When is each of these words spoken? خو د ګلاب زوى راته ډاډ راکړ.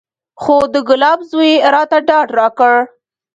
خو 0.41 0.55
د 0.73 0.75
ګلاب 0.89 1.19
زوى 1.31 1.53
راته 1.73 1.97
ډاډ 2.07 2.27
راکړ. 2.39 2.73